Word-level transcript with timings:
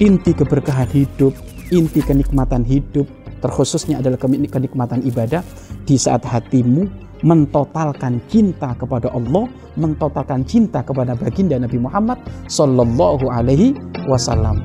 inti 0.00 0.32
keberkahan 0.32 0.88
hidup, 0.96 1.36
inti 1.68 2.00
kenikmatan 2.00 2.64
hidup, 2.64 3.04
terkhususnya 3.44 4.00
adalah 4.00 4.16
kenikmatan 4.48 5.04
ibadah 5.04 5.44
di 5.84 6.00
saat 6.00 6.24
hatimu 6.24 6.88
mentotalkan 7.20 8.16
cinta 8.32 8.72
kepada 8.72 9.12
Allah, 9.12 9.44
mentotalkan 9.76 10.40
cinta 10.48 10.80
kepada 10.80 11.12
baginda 11.12 11.60
Nabi 11.60 11.76
Muhammad 11.76 12.16
Sallallahu 12.48 13.28
Alaihi 13.28 13.76
Wasallam. 14.08 14.64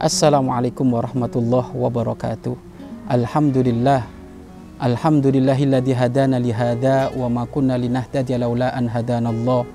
Assalamualaikum 0.00 0.88
warahmatullahi 0.88 1.76
wabarakatuh. 1.76 2.56
Alhamdulillah. 3.12 4.06
Alhamdulillahilladzi 4.78 5.90
hadana 5.90 6.38
li 6.38 6.54
hadza 6.54 7.10
wa 7.18 7.26
ma 7.26 7.42
kunna 7.50 7.74
linahtadiya 7.74 8.38
laula 8.38 8.70
an 8.72 8.86
hadanallah. 8.86 9.66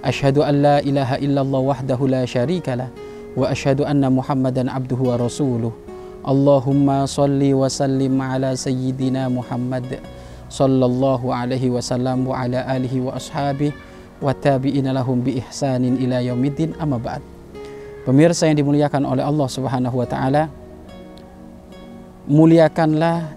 Asyhadu 0.00 0.40
an 0.40 0.64
la 0.64 0.76
ilaha 0.80 1.20
illallah 1.20 1.60
wahdahu 1.60 2.08
la 2.08 2.24
syarikalah 2.24 2.88
wa 3.36 3.52
asyhadu 3.52 3.84
anna 3.84 4.08
Muhammadan 4.08 4.72
abduhu 4.72 5.12
wa 5.12 5.20
rasuluh. 5.20 5.72
Allahumma 6.24 7.04
salli 7.04 7.52
wa 7.52 7.68
sallim 7.68 8.16
ala 8.20 8.52
sayyidina 8.56 9.28
Muhammad 9.28 10.00
sallallahu 10.48 11.32
alaihi 11.32 11.72
wasallam 11.72 12.28
wa 12.28 12.44
ala 12.44 12.64
alihi 12.68 13.00
wa 13.00 13.16
ashabihi 13.16 13.72
wa 14.20 14.32
tabi'ina 14.36 14.92
lahum 14.92 15.24
bi 15.24 15.40
ihsanin 15.40 15.96
ila 15.96 16.20
yaumiddin 16.20 16.76
amma. 16.76 17.20
Pemirsa 18.04 18.48
yang 18.48 18.56
dimuliakan 18.60 19.04
oleh 19.04 19.24
Allah 19.24 19.48
Subhanahu 19.48 20.00
wa 20.00 20.08
taala, 20.08 20.48
muliakanlah 22.24 23.32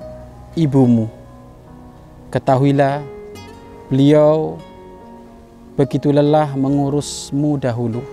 ibumu. 0.55 1.07
Ketahuilah 2.31 3.03
beliau 3.91 4.57
begitu 5.73 6.13
lelah 6.13 6.53
mengurusmu 6.53 7.57
dahulu. 7.57 8.05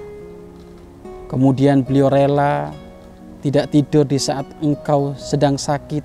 Kemudian 1.29 1.85
beliau 1.85 2.09
rela 2.11 2.73
tidak 3.45 3.71
tidur 3.71 4.05
di 4.09 4.17
saat 4.17 4.49
engkau 4.65 5.13
sedang 5.15 5.61
sakit. 5.61 6.03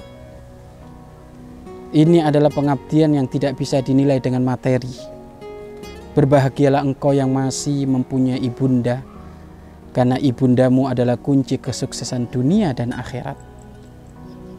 Ini 1.95 2.27
adalah 2.27 2.51
pengabdian 2.51 3.15
yang 3.15 3.27
tidak 3.31 3.55
bisa 3.55 3.79
dinilai 3.79 4.19
dengan 4.19 4.43
materi. 4.43 4.91
Berbahagialah 6.11 6.83
engkau 6.83 7.15
yang 7.15 7.31
masih 7.31 7.87
mempunyai 7.87 8.39
ibunda 8.43 9.03
karena 9.95 10.19
ibundamu 10.19 10.91
adalah 10.91 11.15
kunci 11.15 11.55
kesuksesan 11.55 12.27
dunia 12.27 12.75
dan 12.75 12.91
akhirat. 12.91 13.39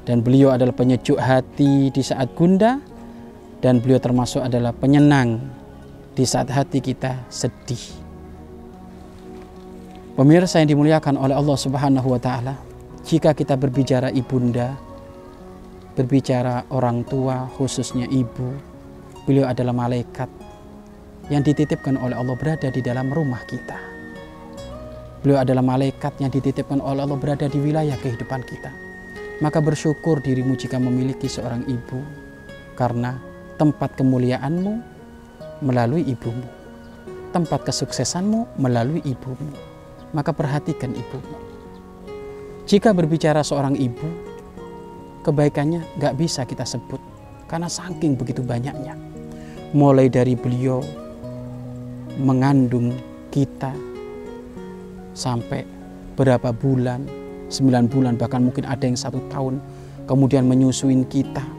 Dan 0.09 0.25
beliau 0.25 0.57
adalah 0.57 0.73
penyejuk 0.73 1.21
hati 1.21 1.93
di 1.93 2.01
saat 2.01 2.33
gunda 2.33 2.81
dan 3.61 3.85
beliau 3.85 4.01
termasuk 4.01 4.41
adalah 4.41 4.73
penyenang 4.73 5.45
di 6.17 6.25
saat 6.25 6.49
hati 6.49 6.81
kita 6.81 7.29
sedih. 7.29 8.09
Pemirsa 10.17 10.65
yang 10.65 10.73
dimuliakan 10.73 11.21
oleh 11.21 11.37
Allah 11.37 11.59
Subhanahu 11.61 12.09
wa 12.09 12.17
taala, 12.17 12.57
jika 13.05 13.37
kita 13.37 13.53
berbicara 13.61 14.09
ibunda, 14.17 14.73
berbicara 15.93 16.65
orang 16.73 17.05
tua, 17.05 17.45
khususnya 17.61 18.09
ibu, 18.09 18.57
beliau 19.29 19.45
adalah 19.45 19.77
malaikat 19.77 20.33
yang 21.29 21.45
dititipkan 21.45 22.01
oleh 22.01 22.17
Allah 22.17 22.33
berada 22.33 22.73
di 22.73 22.81
dalam 22.81 23.13
rumah 23.13 23.45
kita. 23.45 23.77
Beliau 25.21 25.45
adalah 25.45 25.61
malaikat 25.61 26.17
yang 26.17 26.33
dititipkan 26.33 26.81
oleh 26.81 27.05
Allah 27.05 27.21
berada 27.21 27.45
di 27.45 27.61
wilayah 27.61 27.99
kehidupan 28.01 28.41
kita. 28.49 28.73
Maka 29.45 29.61
bersyukur 29.61 30.25
dirimu 30.25 30.57
jika 30.57 30.81
memiliki 30.81 31.29
seorang 31.29 31.61
ibu 31.69 32.01
karena 32.73 33.21
tempat 33.61 34.01
kemuliaanmu 34.01 34.96
melalui 35.61 36.05
ibumu. 36.05 36.45
Tempat 37.33 37.69
kesuksesanmu 37.69 38.61
melalui 38.61 39.05
ibumu. 39.05 39.53
Maka 40.13 40.33
perhatikan 40.33 40.93
ibumu. 40.97 41.37
Jika 42.67 42.91
berbicara 42.91 43.47
seorang 43.47 43.79
ibu, 43.79 44.09
kebaikannya 45.23 46.03
gak 46.03 46.19
bisa 46.19 46.43
kita 46.43 46.67
sebut 46.67 46.99
karena 47.47 47.71
saking 47.71 48.19
begitu 48.19 48.43
banyaknya. 48.43 48.99
Mulai 49.71 50.11
dari 50.11 50.35
beliau 50.35 50.83
mengandung 52.19 52.91
kita 53.31 53.71
sampai 55.13 55.63
berapa 56.17 56.51
bulan, 56.51 57.05
sembilan 57.53 57.85
bulan, 57.87 58.15
bahkan 58.17 58.43
mungkin 58.49 58.65
ada 58.65 58.83
yang 58.83 58.97
satu 58.97 59.21
tahun, 59.31 59.61
kemudian 60.11 60.49
menyusuin 60.49 61.05
kita. 61.07 61.56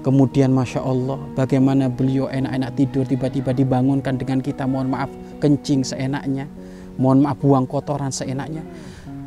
Kemudian 0.00 0.48
Masya 0.56 0.80
Allah, 0.80 1.20
bagaimana 1.36 1.92
beliau 1.92 2.24
enak-enak 2.32 2.72
tidur, 2.72 3.04
tiba-tiba 3.04 3.52
dibangunkan 3.52 4.16
dengan 4.16 4.40
kita, 4.40 4.64
mohon 4.64 4.88
maaf, 4.88 5.12
kencing 5.44 5.84
seenaknya, 5.84 6.48
mohon 6.96 7.20
maaf, 7.20 7.36
buang 7.36 7.68
kotoran 7.68 8.08
seenaknya. 8.08 8.64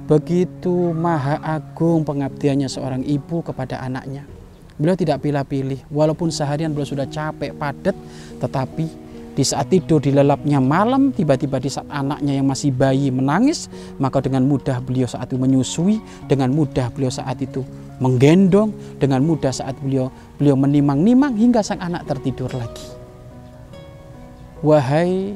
Begitu 0.09 0.89
maha 0.97 1.38
agung 1.45 2.01
pengabdiannya 2.01 2.66
seorang 2.66 3.06
ibu 3.06 3.45
kepada 3.45 3.85
anaknya. 3.85 4.25
Beliau 4.81 4.97
tidak 4.97 5.22
pilih-pilih, 5.22 5.85
walaupun 5.94 6.34
seharian 6.34 6.73
beliau 6.73 6.90
sudah 6.90 7.05
capek, 7.05 7.53
padat, 7.53 7.94
tetapi 8.41 8.90
di 9.38 9.45
saat 9.45 9.69
tidur 9.69 10.01
di 10.01 10.09
lelapnya 10.09 10.57
malam, 10.57 11.13
tiba-tiba 11.13 11.61
di 11.61 11.69
saat 11.69 11.85
anaknya 11.94 12.41
yang 12.41 12.50
masih 12.50 12.73
bayi 12.73 13.13
menangis, 13.13 13.69
maka 14.01 14.25
dengan 14.25 14.41
mudah 14.50 14.81
beliau 14.81 15.05
saat 15.05 15.29
itu 15.29 15.38
menyusui, 15.38 16.01
dengan 16.25 16.50
mudah 16.50 16.90
beliau 16.90 17.13
saat 17.13 17.38
itu 17.45 17.61
menggendong, 18.02 18.74
dengan 18.98 19.22
mudah 19.26 19.54
saat 19.54 19.78
beliau 19.81 20.09
beliau 20.38 20.58
menimang-nimang 20.58 21.38
hingga 21.38 21.62
sang 21.62 21.81
anak 21.81 22.06
tertidur 22.09 22.50
lagi. 22.54 22.88
Wahai 24.64 25.36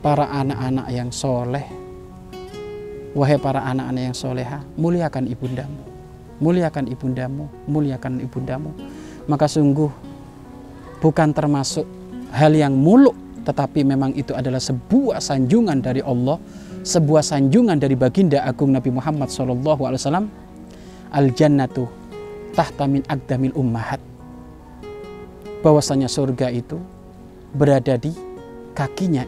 para 0.00 0.26
anak-anak 0.32 0.86
yang 0.90 1.10
soleh, 1.12 1.66
wahai 3.12 3.36
para 3.36 3.60
anak-anak 3.68 4.02
yang 4.10 4.16
soleha, 4.16 4.64
muliakan 4.80 5.28
ibundamu, 5.28 5.82
muliakan 6.40 6.84
ibundamu, 6.88 7.44
muliakan 7.68 8.24
ibundamu. 8.24 8.70
Maka 9.28 9.46
sungguh 9.46 9.92
bukan 11.04 11.30
termasuk 11.36 11.84
hal 12.32 12.52
yang 12.56 12.72
muluk 12.74 13.16
tetapi 13.40 13.82
memang 13.88 14.12
itu 14.14 14.36
adalah 14.36 14.60
sebuah 14.60 15.18
sanjungan 15.18 15.80
dari 15.80 16.04
Allah 16.04 16.36
sebuah 16.84 17.20
sanjungan 17.20 17.76
dari 17.76 17.96
baginda 17.96 18.40
agung 18.44 18.72
Nabi 18.72 18.88
Muhammad 18.88 19.28
SAW 19.28 19.96
al 21.10 21.34
jannatu 21.34 21.86
tahta 22.54 22.86
min 22.86 23.02
agdamil 23.06 23.54
ummahat. 23.54 23.98
Bahwasanya 25.60 26.08
surga 26.08 26.48
itu 26.50 26.80
berada 27.52 28.00
di 28.00 28.14
kakinya 28.72 29.26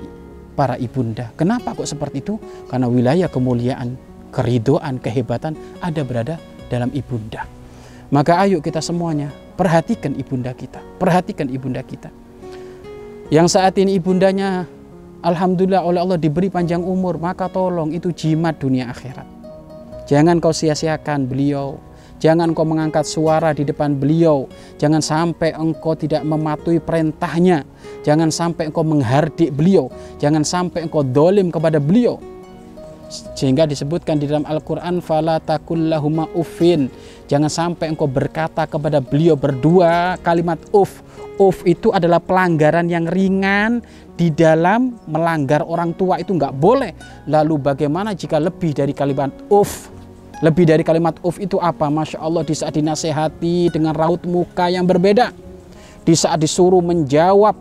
para 0.57 0.81
ibunda. 0.81 1.29
Kenapa 1.37 1.77
kok 1.77 1.87
seperti 1.87 2.25
itu? 2.25 2.41
Karena 2.71 2.89
wilayah 2.89 3.29
kemuliaan 3.29 3.99
keridoan 4.33 4.97
kehebatan 4.97 5.59
ada 5.85 6.01
berada 6.03 6.41
dalam 6.73 6.89
ibunda. 6.97 7.45
Maka 8.09 8.41
ayo 8.45 8.65
kita 8.65 8.81
semuanya 8.81 9.29
perhatikan 9.57 10.17
ibunda 10.17 10.57
kita. 10.57 10.81
Perhatikan 10.97 11.53
ibunda 11.53 11.85
kita. 11.85 12.09
Yang 13.33 13.57
saat 13.57 13.77
ini 13.81 13.97
ibundanya 13.97 14.69
Alhamdulillah 15.23 15.87
oleh 15.87 16.03
Allah 16.03 16.19
diberi 16.19 16.51
panjang 16.51 16.83
umur 16.83 17.15
Maka 17.17 17.47
tolong 17.47 17.95
itu 17.95 18.11
jimat 18.11 18.59
dunia 18.59 18.91
akhirat 18.91 19.42
Jangan 20.07 20.43
kau 20.43 20.55
sia-siakan 20.55 21.31
beliau. 21.31 21.79
Jangan 22.23 22.55
kau 22.55 22.63
mengangkat 22.63 23.03
suara 23.03 23.51
di 23.51 23.67
depan 23.67 23.99
beliau. 23.99 24.47
Jangan 24.79 25.03
sampai 25.03 25.55
engkau 25.59 25.99
tidak 25.99 26.23
mematuhi 26.23 26.79
perintahnya. 26.79 27.67
Jangan 28.07 28.31
sampai 28.31 28.71
engkau 28.71 28.87
menghardik 28.87 29.51
beliau. 29.51 29.91
Jangan 30.23 30.47
sampai 30.47 30.87
engkau 30.87 31.03
dolim 31.03 31.51
kepada 31.51 31.83
beliau. 31.83 32.23
Sehingga 33.37 33.69
disebutkan 33.69 34.17
di 34.17 34.25
dalam 34.25 34.49
Al-Quran 34.49 35.05
fala 35.05 35.37
takullahuma 35.37 36.33
ufin 36.33 36.89
jangan 37.29 37.53
sampai 37.53 37.93
engkau 37.93 38.09
berkata 38.09 38.65
kepada 38.65 39.05
beliau 39.05 39.37
berdua 39.37 40.17
kalimat 40.25 40.57
uf 40.73 41.05
Uf 41.43 41.67
itu 41.67 41.91
adalah 41.91 42.23
pelanggaran 42.23 42.87
yang 42.87 43.03
ringan 43.11 43.83
di 44.15 44.31
dalam 44.31 44.95
melanggar 45.11 45.67
orang 45.67 45.91
tua 45.99 46.23
itu 46.23 46.39
nggak 46.39 46.55
boleh. 46.55 46.95
Lalu 47.27 47.59
bagaimana 47.59 48.15
jika 48.15 48.39
lebih 48.39 48.71
dari 48.71 48.95
kalimat 48.95 49.35
uf? 49.51 49.91
Lebih 50.39 50.71
dari 50.71 50.87
kalimat 50.87 51.19
uf 51.27 51.43
itu 51.43 51.59
apa? 51.59 51.91
Masya 51.91 52.23
Allah 52.23 52.47
di 52.47 52.55
saat 52.55 52.79
dinasehati 52.79 53.75
dengan 53.75 53.91
raut 53.91 54.23
muka 54.23 54.71
yang 54.71 54.87
berbeda. 54.87 55.35
Di 56.07 56.15
saat 56.15 56.39
disuruh 56.39 56.79
menjawab. 56.79 57.59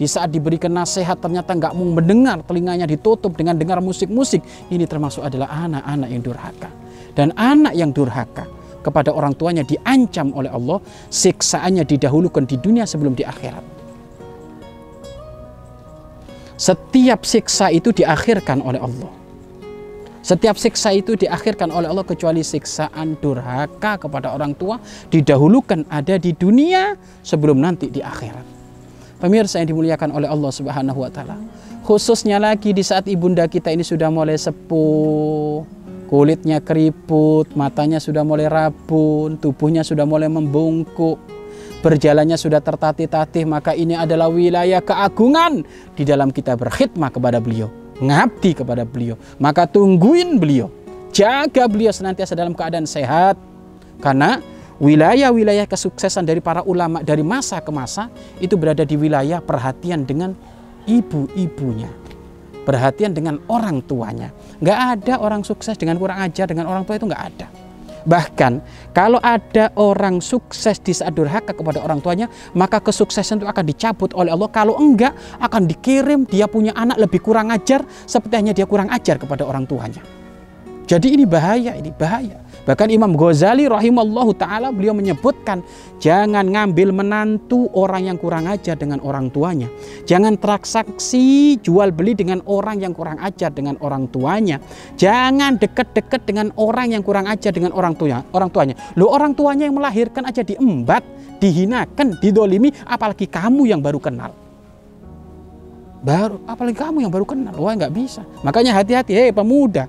Di 0.00 0.08
saat 0.08 0.32
diberikan 0.32 0.72
nasihat 0.72 1.20
ternyata 1.20 1.52
nggak 1.52 1.76
mau 1.76 1.92
mendengar. 1.92 2.40
Telinganya 2.48 2.88
ditutup 2.88 3.36
dengan 3.36 3.60
dengar 3.60 3.84
musik-musik. 3.84 4.40
Ini 4.72 4.88
termasuk 4.88 5.28
adalah 5.28 5.68
anak-anak 5.68 6.08
yang 6.08 6.24
durhaka. 6.24 6.72
Dan 7.12 7.36
anak 7.36 7.76
yang 7.76 7.92
durhaka 7.92 8.59
kepada 8.80 9.12
orang 9.12 9.36
tuanya 9.36 9.62
diancam 9.62 10.32
oleh 10.32 10.50
Allah, 10.50 10.80
siksaannya 11.08 11.84
didahulukan 11.84 12.44
di 12.48 12.56
dunia 12.56 12.84
sebelum 12.88 13.12
di 13.16 13.24
akhirat. 13.24 13.62
Setiap 16.60 17.24
siksa 17.24 17.72
itu 17.72 17.88
diakhirkan 17.88 18.60
oleh 18.60 18.76
Allah. 18.76 19.08
Setiap 20.20 20.60
siksa 20.60 20.92
itu 20.92 21.16
diakhirkan 21.16 21.72
oleh 21.72 21.88
Allah 21.88 22.04
kecuali 22.04 22.44
siksaan 22.44 23.16
durhaka 23.16 23.96
kepada 23.96 24.36
orang 24.36 24.52
tua 24.52 24.76
didahulukan 25.08 25.88
ada 25.88 26.20
di 26.20 26.36
dunia 26.36 27.00
sebelum 27.24 27.56
nanti 27.56 27.88
di 27.88 28.04
akhirat. 28.04 28.44
Pemirsa 29.16 29.64
yang 29.64 29.72
dimuliakan 29.72 30.12
oleh 30.12 30.28
Allah 30.28 30.52
Subhanahu 30.52 31.00
wa 31.00 31.08
taala. 31.08 31.40
Khususnya 31.80 32.36
lagi 32.36 32.76
di 32.76 32.84
saat 32.84 33.08
ibunda 33.08 33.48
kita 33.48 33.72
ini 33.72 33.80
sudah 33.80 34.12
mulai 34.12 34.36
sepuh, 34.36 35.64
kulitnya 36.10 36.58
keriput, 36.58 37.54
matanya 37.54 38.02
sudah 38.02 38.26
mulai 38.26 38.50
rabun, 38.50 39.38
tubuhnya 39.38 39.86
sudah 39.86 40.02
mulai 40.02 40.26
membungkuk, 40.26 41.22
berjalannya 41.86 42.34
sudah 42.34 42.58
tertatih-tatih, 42.58 43.46
maka 43.46 43.78
ini 43.78 43.94
adalah 43.94 44.26
wilayah 44.26 44.82
keagungan 44.82 45.62
di 45.94 46.02
dalam 46.02 46.34
kita 46.34 46.58
berkhidmah 46.58 47.14
kepada 47.14 47.38
beliau, 47.38 47.70
ngabdi 48.02 48.58
kepada 48.58 48.82
beliau. 48.82 49.14
Maka 49.38 49.70
tungguin 49.70 50.42
beliau, 50.42 50.66
jaga 51.14 51.70
beliau 51.70 51.94
senantiasa 51.94 52.34
dalam 52.34 52.58
keadaan 52.58 52.90
sehat. 52.90 53.38
Karena 54.02 54.42
wilayah-wilayah 54.82 55.70
kesuksesan 55.70 56.26
dari 56.26 56.42
para 56.42 56.66
ulama 56.66 57.06
dari 57.06 57.22
masa 57.22 57.62
ke 57.62 57.70
masa 57.70 58.10
itu 58.42 58.58
berada 58.58 58.82
di 58.82 58.98
wilayah 58.98 59.38
perhatian 59.38 60.02
dengan 60.02 60.34
ibu-ibunya. 60.90 62.09
Perhatian 62.64 63.16
dengan 63.16 63.40
orang 63.48 63.80
tuanya. 63.84 64.30
Nggak 64.60 64.78
ada 64.78 65.14
orang 65.20 65.42
sukses 65.42 65.74
dengan 65.80 65.96
kurang 65.96 66.20
ajar 66.20 66.46
dengan 66.46 66.68
orang 66.68 66.84
tua 66.84 67.00
itu 67.00 67.08
nggak 67.08 67.24
ada. 67.34 67.46
Bahkan 68.00 68.52
kalau 68.96 69.20
ada 69.20 69.72
orang 69.76 70.24
sukses 70.24 70.80
di 70.80 70.96
saat 70.96 71.12
durhaka 71.12 71.52
kepada 71.52 71.84
orang 71.84 72.00
tuanya, 72.00 72.32
maka 72.56 72.80
kesuksesan 72.80 73.44
itu 73.44 73.48
akan 73.48 73.64
dicabut 73.64 74.10
oleh 74.16 74.32
Allah. 74.32 74.48
Kalau 74.48 74.76
enggak, 74.80 75.12
akan 75.36 75.68
dikirim 75.68 76.24
dia 76.24 76.48
punya 76.48 76.72
anak 76.72 76.96
lebih 76.96 77.20
kurang 77.20 77.52
ajar, 77.52 77.84
seperti 78.08 78.40
hanya 78.40 78.52
dia 78.56 78.64
kurang 78.64 78.88
ajar 78.88 79.20
kepada 79.20 79.44
orang 79.44 79.68
tuanya. 79.68 80.00
Jadi 80.88 81.14
ini 81.14 81.24
bahaya, 81.28 81.76
ini 81.76 81.92
bahaya. 81.94 82.40
Bahkan 82.68 82.88
Imam 82.92 83.16
Ghazali 83.16 83.64
rahimallahu 83.64 84.36
taala 84.36 84.68
beliau 84.68 84.92
menyebutkan 84.92 85.64
jangan 85.96 86.44
ngambil 86.44 86.92
menantu 86.92 87.72
orang 87.72 88.12
yang 88.12 88.18
kurang 88.20 88.44
ajar 88.46 88.76
dengan 88.76 89.00
orang 89.00 89.32
tuanya. 89.32 89.68
Jangan 90.04 90.36
transaksi 90.36 91.56
jual 91.64 91.88
beli 91.90 92.12
dengan 92.12 92.44
orang 92.44 92.84
yang 92.84 92.92
kurang 92.92 93.16
ajar 93.20 93.48
dengan 93.48 93.80
orang 93.80 94.08
tuanya. 94.12 94.60
Jangan 95.00 95.56
deket-deket 95.56 96.28
dengan 96.28 96.52
orang 96.60 96.92
yang 96.92 97.02
kurang 97.02 97.24
ajar 97.26 97.50
dengan 97.50 97.72
orang 97.72 97.96
tuanya. 97.96 98.22
Orang 98.36 98.52
tuanya. 98.52 98.76
Lo 98.94 99.08
orang 99.08 99.32
tuanya 99.32 99.64
yang 99.64 99.76
melahirkan 99.80 100.28
aja 100.28 100.44
diembat, 100.44 101.00
dihinakan, 101.40 102.20
didolimi, 102.20 102.72
apalagi 102.84 103.24
kamu 103.24 103.72
yang 103.72 103.80
baru 103.80 103.96
kenal 103.96 104.32
baru 106.00 106.40
apalagi 106.48 106.76
kamu 106.80 107.04
yang 107.04 107.12
baru 107.12 107.28
kenal 107.28 107.52
wah 107.60 107.76
nggak 107.76 107.92
bisa 107.92 108.24
makanya 108.40 108.72
hati-hati 108.72 109.12
hei 109.12 109.30
pemuda 109.36 109.84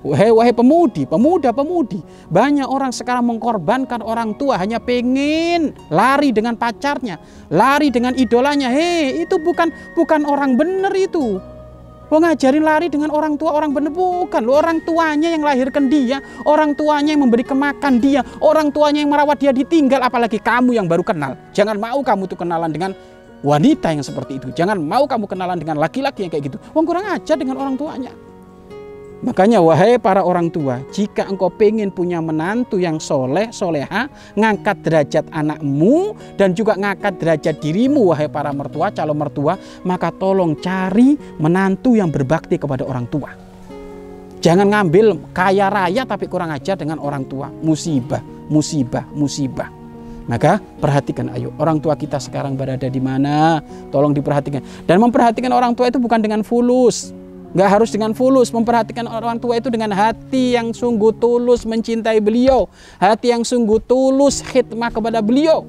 Wahai, 0.00 0.32
wahai 0.32 0.56
pemudi, 0.56 1.04
pemuda-pemudi, 1.04 2.00
banyak 2.32 2.64
orang 2.64 2.88
sekarang 2.88 3.28
mengkorbankan 3.28 4.00
orang 4.00 4.32
tua 4.32 4.56
hanya 4.56 4.80
pengen 4.80 5.76
lari 5.92 6.32
dengan 6.32 6.56
pacarnya, 6.56 7.20
lari 7.52 7.92
dengan 7.92 8.16
idolanya. 8.16 8.72
Hei, 8.72 9.28
itu 9.28 9.36
bukan 9.36 9.68
bukan 9.92 10.24
orang 10.24 10.56
bener 10.56 10.88
itu. 10.96 11.36
Lo 12.10 12.16
ngajarin 12.16 12.64
lari 12.64 12.88
dengan 12.88 13.12
orang 13.12 13.36
tua 13.36 13.52
orang 13.52 13.76
bener 13.76 13.92
bukan. 13.92 14.40
Lo 14.40 14.56
orang 14.56 14.80
tuanya 14.88 15.36
yang 15.36 15.44
lahirkan 15.44 15.92
dia, 15.92 16.24
orang 16.48 16.72
tuanya 16.72 17.12
yang 17.12 17.22
memberi 17.22 17.44
kemakan 17.44 18.00
dia, 18.00 18.24
orang 18.40 18.72
tuanya 18.72 19.04
yang 19.04 19.12
merawat 19.12 19.36
dia 19.36 19.52
ditinggal. 19.52 20.00
Apalagi 20.00 20.40
kamu 20.40 20.80
yang 20.80 20.88
baru 20.88 21.04
kenal. 21.04 21.36
Jangan 21.52 21.76
mau 21.76 22.00
kamu 22.00 22.24
tuh 22.24 22.40
kenalan 22.40 22.72
dengan 22.72 22.96
wanita 23.44 23.92
yang 23.92 24.02
seperti 24.02 24.40
itu. 24.40 24.48
Jangan 24.56 24.80
mau 24.80 25.04
kamu 25.04 25.28
kenalan 25.28 25.60
dengan 25.60 25.76
laki-laki 25.76 26.24
yang 26.24 26.32
kayak 26.32 26.50
gitu. 26.50 26.58
Wong 26.72 26.88
kurang 26.88 27.04
aja 27.04 27.36
dengan 27.36 27.60
orang 27.60 27.76
tuanya. 27.76 28.29
Makanya 29.20 29.60
wahai 29.60 30.00
para 30.00 30.24
orang 30.24 30.48
tua, 30.48 30.80
jika 30.96 31.28
engkau 31.28 31.52
pengen 31.52 31.92
punya 31.92 32.24
menantu 32.24 32.80
yang 32.80 32.96
soleh, 32.96 33.52
soleha, 33.52 34.08
ngangkat 34.32 34.80
derajat 34.80 35.24
anakmu 35.28 36.16
dan 36.40 36.56
juga 36.56 36.72
ngangkat 36.80 37.20
derajat 37.20 37.60
dirimu 37.60 38.16
wahai 38.16 38.32
para 38.32 38.48
mertua, 38.48 38.88
calon 38.88 39.20
mertua, 39.20 39.60
maka 39.84 40.08
tolong 40.08 40.56
cari 40.56 41.20
menantu 41.36 42.00
yang 42.00 42.08
berbakti 42.08 42.56
kepada 42.56 42.80
orang 42.88 43.04
tua. 43.12 43.28
Jangan 44.40 44.72
ngambil 44.72 45.36
kaya 45.36 45.68
raya 45.68 46.08
tapi 46.08 46.24
kurang 46.24 46.48
ajar 46.48 46.80
dengan 46.80 46.96
orang 46.96 47.28
tua. 47.28 47.52
Musibah, 47.60 48.24
musibah, 48.48 49.04
musibah. 49.12 49.68
Maka 50.24 50.56
perhatikan 50.80 51.28
ayo 51.36 51.52
orang 51.60 51.76
tua 51.76 51.92
kita 51.92 52.16
sekarang 52.16 52.56
berada 52.56 52.88
di 52.88 53.02
mana? 53.04 53.60
Tolong 53.92 54.16
diperhatikan. 54.16 54.64
Dan 54.88 54.96
memperhatikan 54.96 55.52
orang 55.52 55.76
tua 55.76 55.92
itu 55.92 56.00
bukan 56.00 56.24
dengan 56.24 56.40
fulus, 56.40 57.12
Gak 57.50 57.66
harus 57.66 57.90
dengan 57.90 58.14
fulus 58.14 58.54
memperhatikan 58.54 59.10
orang 59.10 59.42
tua 59.42 59.58
itu 59.58 59.66
dengan 59.74 59.90
hati 59.90 60.54
yang 60.54 60.70
sungguh 60.70 61.10
tulus 61.18 61.66
mencintai 61.66 62.22
beliau, 62.22 62.70
hati 63.02 63.34
yang 63.34 63.42
sungguh 63.42 63.82
tulus 63.90 64.38
khidmah 64.38 64.94
kepada 64.94 65.18
beliau. 65.18 65.66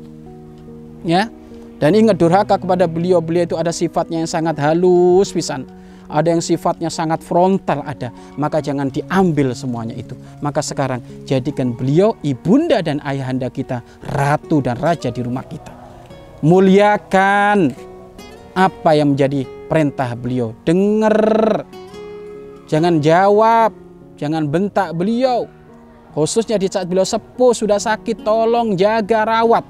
Ya. 1.01 1.33
Dan 1.81 1.98
ingat 1.98 2.22
durhaka 2.22 2.62
kepada 2.62 2.86
beliau, 2.86 3.18
beliau 3.18 3.50
itu 3.50 3.57
ada 3.57 3.74
sifatnya 3.74 4.22
yang 4.22 4.30
sangat 4.30 4.62
halus 4.62 5.33
pisan. 5.33 5.66
Ada 6.12 6.38
yang 6.38 6.44
sifatnya 6.44 6.92
sangat 6.92 7.24
frontal 7.24 7.81
ada, 7.88 8.12
maka 8.36 8.60
jangan 8.60 8.92
diambil 8.92 9.56
semuanya 9.56 9.95
itu. 9.95 10.13
Maka 10.44 10.60
sekarang 10.62 11.00
jadikan 11.24 11.74
beliau 11.74 12.13
ibunda 12.22 12.83
dan 12.83 13.01
ayahanda 13.01 13.48
kita, 13.50 13.81
ratu 14.06 14.60
dan 14.62 14.78
raja 14.78 15.10
di 15.10 15.24
rumah 15.24 15.48
kita. 15.48 15.72
Muliakan 16.45 17.72
apa 18.54 18.92
yang 18.92 19.16
menjadi 19.16 19.48
perintah 19.71 20.12
beliau. 20.19 20.51
Dengar. 20.68 21.63
Jangan 22.68 23.00
jawab, 23.00 23.71
jangan 24.19 24.51
bentak 24.51 24.91
beliau. 24.91 25.47
Khususnya 26.12 26.59
di 26.59 26.68
saat 26.68 26.91
beliau 26.91 27.07
sepuh 27.07 27.56
sudah 27.56 27.79
sakit, 27.79 28.27
tolong 28.27 28.75
jaga 28.75 29.23
rawat. 29.23 29.63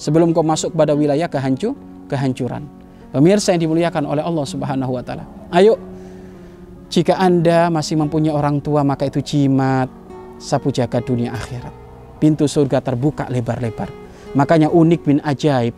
Sebelum 0.00 0.32
kau 0.32 0.40
masuk 0.40 0.72
pada 0.72 0.96
wilayah 0.96 1.28
kehancur, 1.28 1.76
kehancuran. 2.08 2.64
Pemirsa 3.12 3.52
yang 3.52 3.68
dimuliakan 3.68 4.08
oleh 4.08 4.24
Allah 4.24 4.46
Subhanahu 4.48 4.96
wa 4.96 5.04
taala. 5.04 5.28
Ayo 5.52 5.76
jika 6.88 7.20
Anda 7.20 7.68
masih 7.68 8.00
mempunyai 8.00 8.32
orang 8.32 8.64
tua 8.64 8.80
maka 8.80 9.04
itu 9.04 9.20
jimat 9.20 9.92
sapu 10.40 10.72
jaga 10.72 11.04
dunia 11.04 11.36
akhirat. 11.36 11.72
Pintu 12.16 12.48
surga 12.48 12.80
terbuka 12.80 13.28
lebar-lebar. 13.28 13.92
Makanya 14.32 14.72
unik 14.72 15.00
bin 15.04 15.20
ajaib 15.20 15.76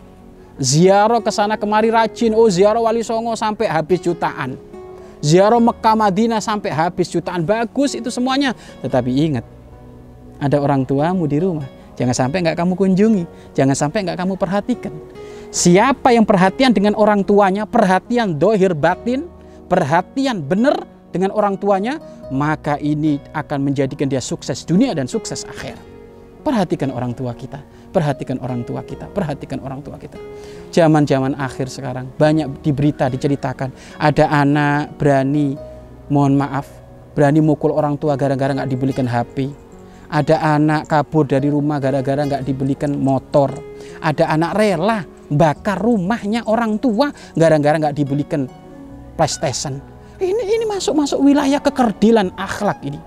Ziarah 0.54 1.18
ke 1.18 1.30
sana 1.34 1.58
kemari 1.58 1.90
rajin. 1.90 2.30
Oh, 2.34 2.46
ziarah 2.46 2.78
Wali 2.78 3.02
Songo 3.02 3.34
sampai 3.34 3.66
habis 3.66 3.98
jutaan. 3.98 4.54
Ziarah 5.18 5.58
Mekah 5.58 5.96
Madinah 5.98 6.38
sampai 6.38 6.70
habis 6.70 7.10
jutaan. 7.10 7.42
Bagus 7.42 7.98
itu 7.98 8.06
semuanya. 8.12 8.54
Tetapi 8.84 9.10
ingat, 9.10 9.44
ada 10.38 10.62
orang 10.62 10.86
tuamu 10.86 11.26
di 11.26 11.42
rumah. 11.42 11.66
Jangan 11.98 12.14
sampai 12.14 12.42
nggak 12.46 12.58
kamu 12.58 12.72
kunjungi. 12.78 13.24
Jangan 13.54 13.74
sampai 13.74 14.06
nggak 14.06 14.18
kamu 14.18 14.34
perhatikan. 14.38 14.94
Siapa 15.54 16.14
yang 16.14 16.26
perhatian 16.26 16.74
dengan 16.74 16.94
orang 16.98 17.22
tuanya, 17.22 17.66
perhatian 17.66 18.38
dohir 18.38 18.74
batin, 18.74 19.26
perhatian 19.70 20.42
benar 20.42 20.86
dengan 21.14 21.30
orang 21.30 21.54
tuanya, 21.58 21.98
maka 22.30 22.78
ini 22.82 23.22
akan 23.34 23.62
menjadikan 23.62 24.10
dia 24.10 24.18
sukses 24.18 24.66
dunia 24.66 24.94
dan 24.94 25.06
sukses 25.06 25.46
akhir. 25.46 25.78
Perhatikan 26.42 26.90
orang 26.90 27.14
tua 27.14 27.32
kita 27.32 27.62
perhatikan 27.94 28.42
orang 28.42 28.66
tua 28.66 28.82
kita, 28.82 29.06
perhatikan 29.06 29.62
orang 29.62 29.78
tua 29.78 29.94
kita. 29.94 30.18
Zaman-zaman 30.74 31.38
akhir 31.38 31.70
sekarang 31.70 32.10
banyak 32.18 32.50
di 32.66 32.74
berita 32.74 33.06
diceritakan 33.06 33.70
ada 34.02 34.26
anak 34.34 34.98
berani, 34.98 35.54
mohon 36.10 36.34
maaf, 36.34 36.66
berani 37.14 37.38
mukul 37.38 37.70
orang 37.70 37.94
tua 37.94 38.18
gara-gara 38.18 38.50
nggak 38.50 38.66
dibelikan 38.66 39.06
HP. 39.06 39.54
Ada 40.10 40.58
anak 40.58 40.90
kabur 40.90 41.26
dari 41.26 41.46
rumah 41.46 41.78
gara-gara 41.78 42.26
nggak 42.26 42.42
dibelikan 42.42 42.98
motor. 42.98 43.54
Ada 44.02 44.34
anak 44.34 44.52
rela 44.58 44.98
bakar 45.30 45.80
rumahnya 45.80 46.44
orang 46.50 46.76
tua 46.82 47.14
gara-gara 47.38 47.78
nggak 47.78 47.96
dibelikan 47.96 48.50
PlayStation. 49.14 49.78
Ini 50.18 50.42
ini 50.42 50.64
masuk 50.66 50.94
masuk 50.94 51.18
wilayah 51.22 51.58
kekerdilan 51.62 52.34
akhlak 52.38 52.82
ini. 52.86 52.98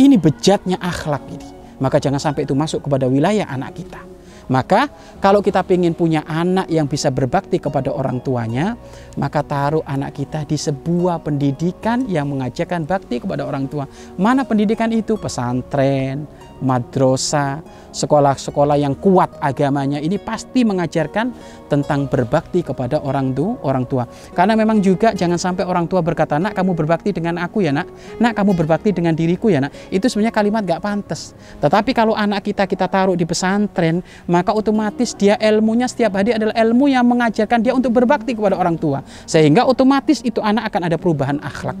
Ini 0.00 0.16
bejatnya 0.16 0.80
akhlak 0.80 1.24
ini. 1.28 1.48
Maka 1.80 1.96
jangan 1.96 2.20
sampai 2.20 2.44
itu 2.44 2.52
masuk 2.52 2.84
kepada 2.84 3.08
wilayah 3.08 3.48
anak 3.48 3.76
kita. 3.76 4.09
Maka 4.50 4.90
kalau 5.22 5.38
kita 5.38 5.62
ingin 5.70 5.94
punya 5.94 6.26
anak 6.26 6.66
yang 6.66 6.90
bisa 6.90 7.14
berbakti 7.14 7.62
kepada 7.62 7.94
orang 7.94 8.18
tuanya, 8.18 8.74
maka 9.14 9.46
taruh 9.46 9.86
anak 9.86 10.18
kita 10.18 10.42
di 10.42 10.58
sebuah 10.58 11.22
pendidikan 11.22 12.02
yang 12.10 12.26
mengajarkan 12.26 12.82
bakti 12.82 13.22
kepada 13.22 13.46
orang 13.46 13.70
tua. 13.70 13.86
Mana 14.18 14.42
pendidikan 14.42 14.90
itu? 14.90 15.14
Pesantren, 15.14 16.26
madrasah, 16.58 17.62
sekolah-sekolah 17.90 18.78
yang 18.78 18.94
kuat 18.98 19.38
agamanya 19.42 19.98
ini 19.98 20.18
pasti 20.20 20.62
mengajarkan 20.62 21.30
tentang 21.66 22.06
berbakti 22.06 22.62
kepada 22.66 22.98
orang 23.02 23.30
tua, 23.34 23.54
orang 23.62 23.84
tua. 23.86 24.04
Karena 24.34 24.54
memang 24.58 24.78
juga 24.82 25.14
jangan 25.14 25.38
sampai 25.38 25.62
orang 25.66 25.86
tua 25.86 26.02
berkata, 26.02 26.38
"Nak, 26.38 26.54
kamu 26.54 26.74
berbakti 26.74 27.10
dengan 27.14 27.38
aku 27.38 27.62
ya, 27.62 27.70
Nak. 27.74 28.18
Nak, 28.18 28.32
kamu 28.34 28.52
berbakti 28.58 28.90
dengan 28.90 29.14
diriku 29.14 29.50
ya, 29.50 29.62
Nak." 29.62 29.94
Itu 29.94 30.06
sebenarnya 30.06 30.34
kalimat 30.34 30.62
gak 30.66 30.82
pantas. 30.82 31.32
Tetapi 31.62 31.90
kalau 31.94 32.14
anak 32.14 32.42
kita 32.46 32.66
kita 32.66 32.86
taruh 32.86 33.14
di 33.14 33.22
pesantren, 33.22 34.02
otomatis 34.48 35.12
dia 35.12 35.36
ilmunya 35.36 35.84
setiap 35.84 36.16
hari 36.16 36.32
adalah 36.32 36.56
ilmu 36.56 36.88
yang 36.88 37.04
mengajarkan 37.04 37.60
dia 37.60 37.76
untuk 37.76 37.92
berbakti 37.92 38.32
kepada 38.32 38.56
orang 38.56 38.80
tua. 38.80 39.04
Sehingga 39.28 39.68
otomatis 39.68 40.24
itu 40.24 40.40
anak 40.40 40.72
akan 40.72 40.88
ada 40.88 40.96
perubahan 40.96 41.36
akhlak. 41.44 41.76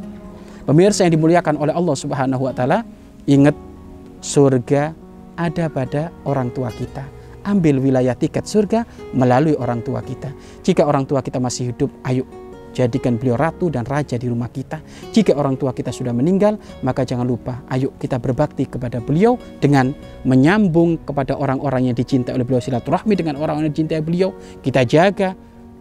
Pemirsa 0.68 1.08
yang 1.08 1.16
dimuliakan 1.16 1.56
oleh 1.56 1.72
Allah 1.72 1.96
Subhanahu 1.96 2.44
wa 2.44 2.52
taala, 2.52 2.84
ingat 3.24 3.56
surga 4.20 4.92
ada 5.40 5.72
pada 5.72 6.12
orang 6.28 6.52
tua 6.52 6.68
kita, 6.68 7.00
ambil 7.48 7.80
wilayah 7.80 8.12
tiket 8.12 8.44
surga 8.44 8.84
melalui 9.16 9.56
orang 9.56 9.80
tua 9.80 10.04
kita. 10.04 10.28
Jika 10.60 10.84
orang 10.84 11.08
tua 11.08 11.24
kita 11.24 11.40
masih 11.40 11.72
hidup, 11.72 11.88
ayo 12.04 12.28
jadikan 12.72 13.18
beliau 13.18 13.36
ratu 13.36 13.68
dan 13.68 13.86
raja 13.86 14.16
di 14.16 14.26
rumah 14.26 14.48
kita. 14.50 14.80
Jika 15.10 15.34
orang 15.36 15.58
tua 15.58 15.74
kita 15.74 15.90
sudah 15.90 16.14
meninggal, 16.14 16.58
maka 16.82 17.02
jangan 17.06 17.26
lupa, 17.26 17.62
ayo 17.70 17.94
kita 17.98 18.18
berbakti 18.22 18.66
kepada 18.66 19.02
beliau 19.02 19.36
dengan 19.58 19.92
menyambung 20.26 21.02
kepada 21.02 21.36
orang-orang 21.36 21.90
yang 21.90 21.96
dicintai 21.96 22.34
oleh 22.34 22.46
beliau 22.46 22.62
silaturahmi 22.62 23.14
dengan 23.16 23.38
orang-orang 23.38 23.70
yang 23.70 23.74
dicintai 23.74 24.02
beliau. 24.02 24.30
Kita 24.62 24.86
jaga 24.86 25.34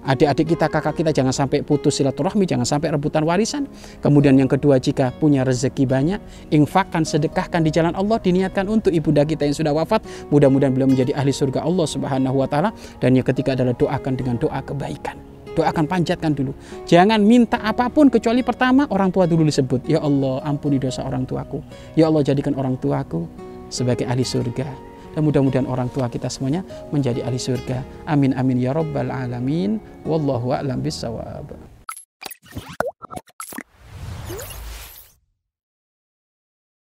adik-adik 0.08 0.55
kita, 0.55 0.65
kakak 0.72 0.96
kita 0.96 1.12
jangan 1.12 1.36
sampai 1.36 1.60
putus 1.62 2.00
silaturahmi, 2.00 2.48
jangan 2.48 2.65
sampai 2.65 2.96
rebutan 2.96 3.24
warisan. 3.27 3.67
Kemudian 4.00 4.39
yang 4.39 4.48
kedua, 4.48 4.79
jika 4.79 5.12
punya 5.19 5.43
rezeki 5.43 5.84
banyak, 5.84 6.19
infakkan, 6.55 7.03
sedekahkan 7.03 7.62
di 7.63 7.72
jalan 7.74 7.93
Allah, 7.96 8.17
diniatkan 8.22 8.65
untuk 8.72 8.96
ibunda 8.96 9.27
kita 9.27 9.46
yang 9.46 9.55
sudah 9.55 9.74
wafat. 9.75 10.03
Mudah-mudahan 10.31 10.72
beliau 10.72 10.89
menjadi 10.89 11.12
ahli 11.15 11.36
surga 11.36 11.63
Allah 11.65 11.88
Subhanahu 11.88 12.36
wa 12.39 12.48
taala. 12.48 12.72
Dan 13.03 13.19
yang 13.19 13.27
ketiga 13.27 13.53
adalah 13.53 13.75
doakan 13.75 14.13
dengan 14.15 14.36
doa 14.39 14.60
kebaikan 14.63 15.29
doakan 15.60 15.86
panjatkan 15.86 16.32
dulu. 16.32 16.56
Jangan 16.88 17.20
minta 17.20 17.60
apa 17.60 17.92
pun 17.92 18.08
kecuali 18.08 18.39
pertama 18.39 18.88
orang 18.88 19.12
tua 19.12 19.28
dulu 19.28 19.44
disebut. 19.44 19.84
Ya 19.84 20.00
Allah, 20.00 20.39
ampuni 20.48 20.80
dosa 20.80 21.04
orang 21.04 21.28
tuaku. 21.28 21.60
Ya 22.00 22.08
Allah, 22.08 22.24
jadikan 22.24 22.56
orang 22.56 22.80
tuaku 22.80 23.28
sebagai 23.68 24.08
ahli 24.08 24.24
surga. 24.24 24.72
Dan 25.13 25.25
mudah-mudahan 25.25 25.68
orang 25.68 25.92
tua 25.92 26.08
kita 26.08 26.32
semuanya 26.32 26.63
menjadi 26.96 27.28
ahli 27.28 27.42
surga. 27.42 27.84
Amin 28.08 28.32
amin 28.38 28.62
ya 28.62 28.72
rabbal 28.72 29.12
alamin. 29.12 29.82
Wallahu 30.08 30.56
a'lam 30.56 30.80
bisawab. 30.80 31.51